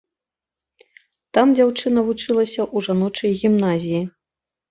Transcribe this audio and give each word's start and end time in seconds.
Там 1.37 1.47
дзяўчына 1.59 1.99
вучылася 2.09 2.61
ў 2.65 2.77
жаночай 2.87 3.31
гімназіі. 3.45 4.01